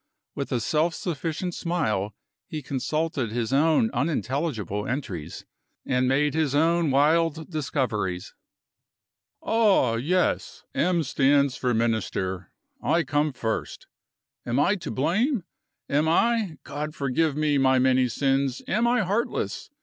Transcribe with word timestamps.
With 0.33 0.51
a 0.51 0.59
self 0.59 0.95
sufficient 0.95 1.53
smile 1.53 2.15
he 2.47 2.63
consulted 2.63 3.31
his 3.31 3.53
own 3.53 3.91
unintelligible 3.93 4.87
entries, 4.87 5.45
and 5.85 6.07
made 6.07 6.33
his 6.33 6.55
own 6.55 6.89
wild 6.89 7.51
discoveries. 7.51 8.33
"Ah, 9.43 9.97
yes; 9.97 10.63
'M' 10.73 11.03
stands 11.03 11.55
for 11.55 11.75
Minister; 11.75 12.49
I 12.81 13.03
come 13.03 13.31
first. 13.31 13.85
Am 14.43 14.59
I 14.59 14.73
to 14.77 14.89
blame? 14.89 15.43
Am 15.87 16.07
I 16.09 16.57
God 16.63 16.95
forgive 16.95 17.35
me 17.37 17.59
my 17.59 17.77
many 17.77 18.07
sins 18.07 18.63
am 18.67 18.87
I 18.87 19.01
heartless? 19.01 19.69